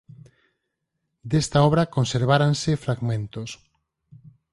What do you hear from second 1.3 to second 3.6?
Desta obra conserváranse fragmentos.